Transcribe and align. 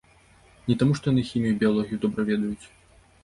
Не 0.69 0.75
таму, 0.81 0.95
што 0.99 1.05
яны 1.11 1.25
хімію 1.31 1.53
і 1.55 1.59
біялогію 1.63 1.99
добра 2.05 2.25
ведаюць. 2.31 2.65